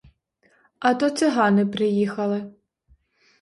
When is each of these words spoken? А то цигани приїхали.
А 0.79 0.93
то 0.95 1.09
цигани 1.09 1.65
приїхали. 1.65 2.51